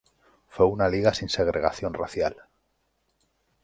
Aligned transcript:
Fue 0.47 0.65
una 0.65 0.89
liga 0.89 1.13
sin 1.13 1.29
segregación 1.29 1.93
racial. 1.93 2.35